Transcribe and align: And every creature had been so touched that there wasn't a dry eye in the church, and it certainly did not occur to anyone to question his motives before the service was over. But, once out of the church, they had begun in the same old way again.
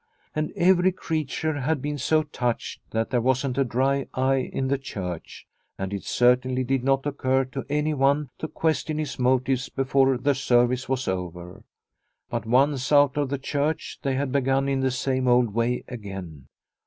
And 0.35 0.51
every 0.55 0.91
creature 0.91 1.59
had 1.59 1.79
been 1.79 1.99
so 1.99 2.23
touched 2.23 2.81
that 2.89 3.11
there 3.11 3.21
wasn't 3.21 3.59
a 3.59 3.63
dry 3.63 4.07
eye 4.15 4.49
in 4.51 4.67
the 4.67 4.79
church, 4.79 5.45
and 5.77 5.93
it 5.93 6.05
certainly 6.05 6.63
did 6.63 6.83
not 6.83 7.05
occur 7.05 7.45
to 7.45 7.63
anyone 7.69 8.31
to 8.39 8.47
question 8.47 8.97
his 8.97 9.19
motives 9.19 9.69
before 9.69 10.17
the 10.17 10.33
service 10.33 10.89
was 10.89 11.07
over. 11.07 11.63
But, 12.31 12.47
once 12.47 12.91
out 12.91 13.15
of 13.15 13.29
the 13.29 13.37
church, 13.37 13.99
they 14.01 14.15
had 14.15 14.31
begun 14.31 14.67
in 14.67 14.79
the 14.79 14.89
same 14.89 15.27
old 15.27 15.53
way 15.53 15.83
again. 15.87 16.47